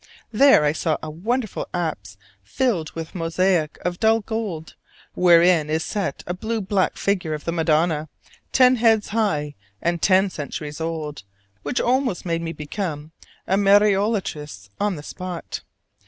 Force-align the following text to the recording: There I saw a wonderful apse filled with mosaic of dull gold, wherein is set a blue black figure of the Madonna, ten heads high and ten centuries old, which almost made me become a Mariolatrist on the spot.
There 0.31 0.63
I 0.65 0.71
saw 0.71 0.97
a 1.03 1.11
wonderful 1.11 1.67
apse 1.75 2.17
filled 2.43 2.89
with 2.93 3.13
mosaic 3.13 3.77
of 3.85 3.99
dull 3.99 4.21
gold, 4.21 4.73
wherein 5.13 5.69
is 5.69 5.83
set 5.83 6.23
a 6.25 6.33
blue 6.33 6.59
black 6.59 6.97
figure 6.97 7.35
of 7.35 7.45
the 7.45 7.51
Madonna, 7.51 8.09
ten 8.51 8.77
heads 8.77 9.09
high 9.09 9.53
and 9.79 10.01
ten 10.01 10.31
centuries 10.31 10.81
old, 10.81 11.21
which 11.61 11.79
almost 11.79 12.25
made 12.25 12.41
me 12.41 12.51
become 12.51 13.11
a 13.45 13.57
Mariolatrist 13.57 14.71
on 14.79 14.95
the 14.95 15.03
spot. 15.03 15.61